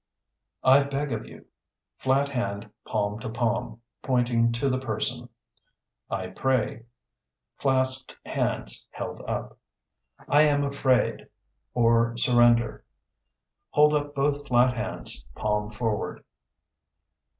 I 0.63 0.81
beg 0.81 1.13
of 1.13 1.27
you 1.27 1.45
(Flat 1.99 2.29
hand 2.29 2.71
palm 2.87 3.19
to 3.19 3.29
palm, 3.29 3.81
pointing 4.01 4.51
to 4.53 4.67
the 4.67 4.79
person). 4.79 5.29
I 6.09 6.25
pray 6.29 6.85
(Clasped 7.59 8.17
hands 8.25 8.87
held 8.89 9.21
up). 9.29 9.59
I 10.27 10.41
am 10.41 10.63
afraid, 10.63 11.27
or 11.75 12.17
surrender 12.17 12.83
(Hold 13.69 13.93
up 13.93 14.15
both 14.15 14.47
flat 14.47 14.75
hands, 14.75 15.23
palm 15.35 15.69
forward). 15.69 16.23